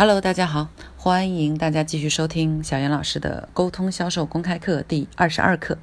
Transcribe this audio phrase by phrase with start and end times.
[0.00, 5.76] Hello，大家好，欢迎大家继续收听小严老师的沟通销售公开课第二十二课。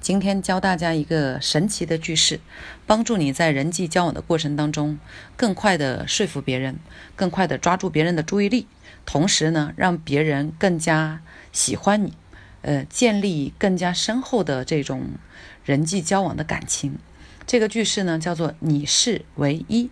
[0.00, 2.40] 今天教大家一个神奇的句式，
[2.86, 4.98] 帮助你在人际交往的过程当中，
[5.36, 6.78] 更快的说服别人，
[7.14, 8.66] 更快的抓住别人的注意力，
[9.04, 11.20] 同时呢，让别人更加
[11.52, 12.14] 喜欢你，
[12.62, 15.10] 呃，建立更加深厚的这种
[15.62, 16.98] 人际交往的感情。
[17.46, 19.90] 这个句式呢，叫做“你是唯一”。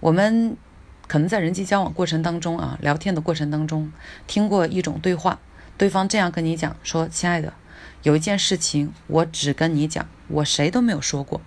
[0.00, 0.58] 我们。
[1.06, 3.92] 可能在人际交往过程当中啊，聊天的过程当中，
[4.26, 5.38] 听过一种对话，
[5.76, 7.52] 对方这样跟你讲说：“亲爱的，
[8.02, 11.40] 有一件事情我只跟你讲，我谁都没有说过。”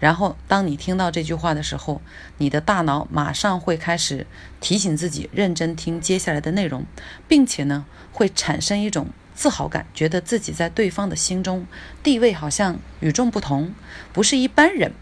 [0.00, 2.00] 然后当你听到这句话的时候，
[2.36, 4.26] 你的大脑马上会开始
[4.60, 6.84] 提醒自己认真听接下来的内容，
[7.26, 11.66] 并且呢，会产生一种自豪感，觉得自己在对方的心中
[12.02, 13.74] 地位好像与众不同，
[14.12, 14.92] 不是一般人。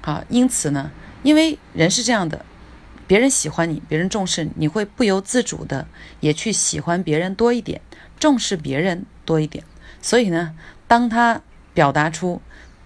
[0.00, 0.90] 好，因此呢，
[1.22, 2.44] 因为人是这样的。
[3.10, 5.88] 别人喜欢你，别人重视你，你会不由自主的
[6.20, 7.80] 也去喜欢别人多一点，
[8.20, 9.64] 重视别人多一点。
[10.00, 10.54] 所以呢，
[10.86, 11.42] 当他
[11.74, 12.40] 表达出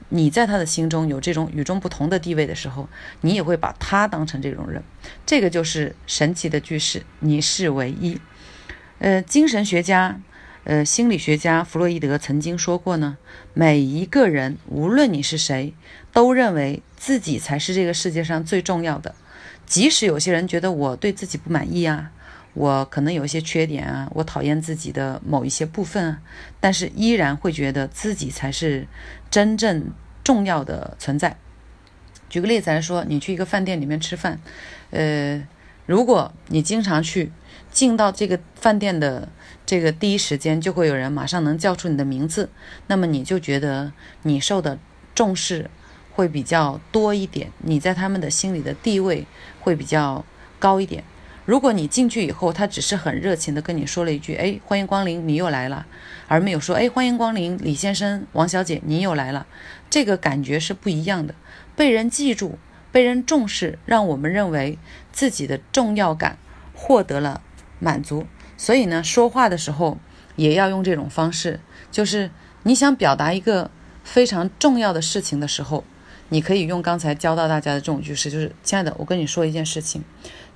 [0.08, 2.88] 你在他的心中有这种与众不同的地位的时候，
[3.20, 4.82] 你也会把他当成这种人。
[5.26, 8.18] 这个就是神奇的句式，你是唯一。
[9.00, 10.18] 呃，精神学家，
[10.64, 13.18] 呃，心理学家弗洛伊德曾经说过呢，
[13.52, 15.74] 每一个人，无论你是谁，
[16.14, 19.14] 都认为自己才是这个世界上最重要的。
[19.66, 22.10] 即使有些人觉得我对自己不满意啊，
[22.52, 26.20] 我可能有一些缺点啊，我讨厌自己的某一些部分啊，
[26.60, 28.86] 但是依然会觉得自己才是
[29.30, 29.90] 真正
[30.22, 31.36] 重要的存在。
[32.28, 34.40] 举个例子来说，你去一个饭店里面吃饭，
[34.90, 35.46] 呃，
[35.86, 37.30] 如果你经常去
[37.70, 39.28] 进到这个饭店的
[39.66, 42.50] 这个第一时间，就会有人马上能叫出你的名字，
[42.86, 44.78] 那么你就觉得你受的
[45.14, 45.70] 重视。
[46.14, 49.26] 会比较多一点，你在他们的心里的地位
[49.60, 50.24] 会比较
[50.60, 51.02] 高一点。
[51.44, 55.84] 如果你进去以后，他只是很热情的跟你说了一句：“哎，欢迎光临，你又来了”，
[56.26, 59.46] 而没有说：“哎，欢迎光临，李先生、王小姐，你又来了”，
[59.90, 61.34] 这个感觉是不一样的。
[61.76, 62.58] 被人记住，
[62.90, 64.78] 被人重视，让我们认为
[65.12, 66.38] 自己的重要感
[66.72, 67.42] 获得了
[67.78, 68.26] 满足。
[68.56, 69.98] 所以呢，说话的时候
[70.36, 72.30] 也要用这种方式，就是
[72.62, 73.70] 你想表达一个
[74.02, 75.84] 非常重要的事情的时候。
[76.30, 80.02] 你可以用刚才教到大家的这种句式，就是亲爱的，我跟你说一件事情，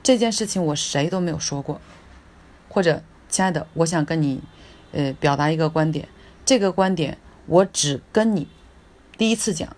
[0.03, 1.81] 这件事情我谁都没有说过，
[2.69, 4.41] 或者亲爱的，我想跟你，
[4.93, 6.09] 呃，表达一个观点，
[6.45, 8.49] 这个观点我只跟你
[9.17, 9.77] 第一次讲，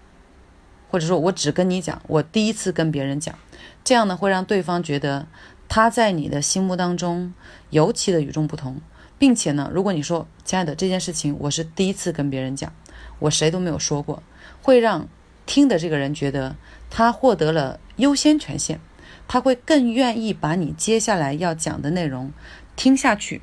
[0.90, 3.36] 或者说我只跟你讲，我第一次跟别人讲，
[3.82, 5.26] 这样呢会让对方觉得
[5.68, 7.34] 他在你的心目当中
[7.70, 8.80] 尤其的与众不同，
[9.18, 12.72] 并且呢，如果你说亲爱的，这件事情我是第一次跟别人讲，
[13.18, 14.22] 我谁都没有说过，
[14.62, 15.08] 会让。
[15.50, 16.54] 听的这个人觉得
[16.90, 18.78] 他获得了优先权限，
[19.26, 22.32] 他会更愿意把你接下来要讲的内容
[22.76, 23.42] 听下去。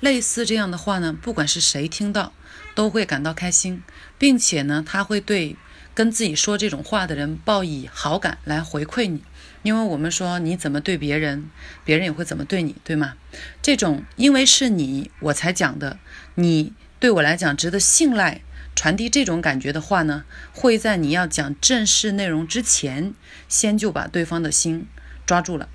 [0.00, 2.32] 类似这样的话呢，不管是谁听到，
[2.74, 3.82] 都会感到开心，
[4.16, 5.56] 并且呢，他会对
[5.92, 9.22] 跟自己说这种话的人报以好感来回馈你。
[9.62, 11.50] 因为我们说你怎么对别人，
[11.84, 13.16] 别人也会怎么对你，对吗？
[13.60, 15.98] 这种因为是你我才讲的，
[16.36, 18.40] 你对我来讲值得信赖。
[18.78, 23.12] 传递这种感觉的话呢，会在你要讲正式内容之前，
[23.48, 24.86] 先就把对方的心
[25.26, 25.68] 抓住了。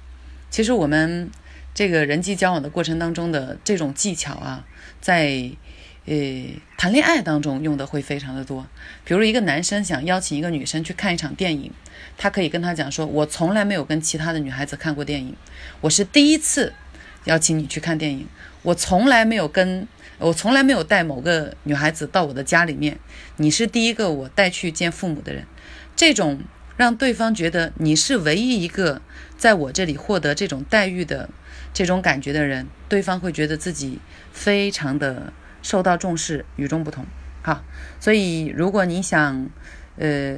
[0.49, 1.29] 其实我们
[1.73, 4.65] 这个人际交往的过程当中的这种技巧啊，
[5.01, 5.51] 在
[6.05, 6.15] 呃
[6.77, 8.65] 谈恋爱当中用的会非常的多。
[9.03, 11.73] 比如一个男生想邀请一个女生去看一场电影，
[12.17, 15.35] 他可以跟她讲说：“我从来没有跟其他的女孩子看过电影，
[15.81, 16.71] 我是第一次
[17.25, 18.27] 邀请你去看电影，
[18.61, 19.87] 我从来没有跟。”
[20.19, 22.97] 我从来没有带某个女孩子到我的家里面，
[23.37, 25.45] 你是第一个我带去见父母的人。
[25.97, 26.39] 这种
[26.77, 29.01] 让对方觉得你是唯一一个
[29.37, 31.29] 在我这里获得这种待遇的
[31.73, 33.99] 这种感觉的人，对方会觉得自己
[34.31, 37.05] 非常的受到重视，与众不同。
[37.41, 37.61] 好，
[37.99, 39.49] 所以如果你想，
[39.97, 40.37] 呃，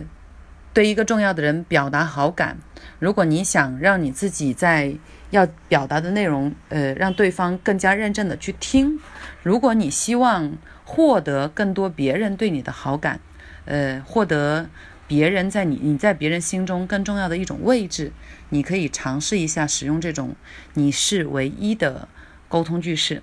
[0.73, 2.57] 对一个重要的人表达好感，
[2.97, 4.95] 如果你想让你自己在
[5.35, 8.99] 要表达的内容，呃，让对方更加认真的去听。
[9.43, 13.19] 如果你希望获得更多别人对你的好感，
[13.65, 14.69] 呃，获得
[15.07, 18.13] 别人在你你在别人心中更重要的一种位置，
[18.49, 20.35] 你可以尝试一下使用这种
[20.75, 22.07] “你是唯一”的
[22.47, 23.21] 沟通句式。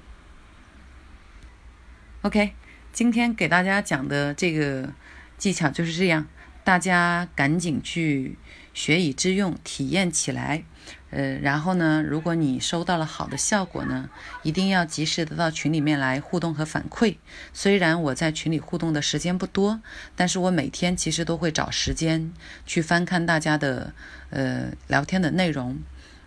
[2.21, 2.53] OK，
[2.93, 4.93] 今天给大家讲的这个
[5.39, 6.27] 技巧就是这样，
[6.65, 8.39] 大家赶紧去
[8.73, 10.65] 学以致用，体验起来。
[11.11, 14.09] 呃，然后呢，如果你收到了好的效果呢，
[14.43, 17.17] 一定要及时的到群里面来互动和反馈。
[17.53, 19.83] 虽然我在群里互动的时间不多，
[20.17, 22.33] 但是我每天其实都会找时间
[22.65, 23.93] 去翻看大家的
[24.31, 25.79] 呃聊天的内容。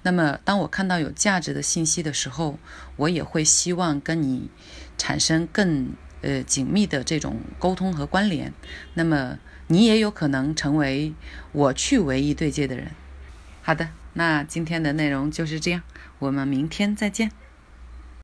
[0.04, 2.60] 那么，当我看到有价值的信息的时候，
[2.98, 4.52] 我也会希望跟你
[5.00, 5.94] 产生更
[6.26, 8.52] 呃紧密的这种沟通和关联。
[8.96, 9.38] 那么，
[9.68, 11.14] 你也有可能成为
[11.52, 12.88] 我去唯一对接的人。
[13.62, 15.84] 好的，那今天的内容就是这样，
[16.20, 17.32] 我们明天再见。